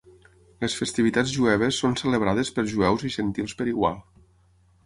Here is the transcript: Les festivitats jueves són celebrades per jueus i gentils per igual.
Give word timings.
Les 0.63 0.77
festivitats 0.77 1.33
jueves 1.35 1.81
són 1.83 1.93
celebrades 2.01 2.51
per 2.57 2.67
jueus 2.75 3.07
i 3.11 3.15
gentils 3.19 3.57
per 3.61 3.73
igual. 3.75 4.05